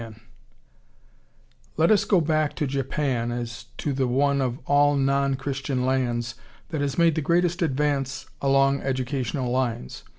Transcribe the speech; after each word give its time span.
]Let 1.77 1.91
us 1.91 2.05
go 2.05 2.21
back 2.21 2.55
to 2.55 2.65
Japan 2.65 3.31
as 3.31 3.65
to 3.77 3.93
the 3.93 4.07
one 4.07 4.41
of 4.41 4.57
all 4.65 4.95
non 4.95 5.35
Christian 5.35 5.85
lands 5.85 6.33
that 6.69 6.81
has 6.81 6.97
made 6.97 7.13
the 7.13 7.21
greatest 7.21 7.61
advance 7.61 8.25
along 8.41 8.81
educational 8.81 9.51
lines. 9.51 10.03